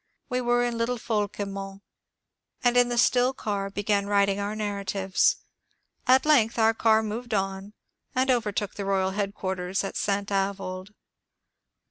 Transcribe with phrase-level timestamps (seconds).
[0.29, 1.83] We were in little Faulquemont;
[2.63, 5.35] and in the still car began writing our narratives.
[6.07, 7.73] At length our car moved on
[8.15, 10.31] and overtook the royal headquarters at St.
[10.31, 10.95] Avoid.